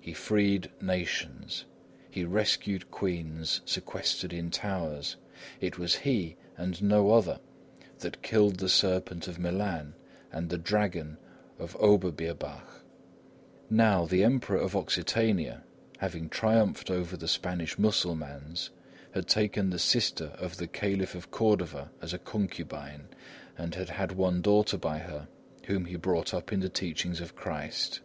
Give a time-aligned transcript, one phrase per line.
[0.00, 1.66] He freed nations.
[2.08, 5.16] He rescued queens sequestered in towers.
[5.60, 7.40] It was he and no other
[7.98, 9.92] that killed the serpent of Milan
[10.32, 11.18] and the dragon
[11.58, 12.64] of Oberbirbach.
[13.68, 15.60] Now, the Emperor of Occitania,
[15.98, 18.70] having triumphed over the Spanish Mussulmans,
[19.10, 23.08] had taken the sister of the Caliph of Cordova as a concubine,
[23.58, 25.28] and had had one daughter by her,
[25.66, 28.00] whom he brought up in the teachings of Christ.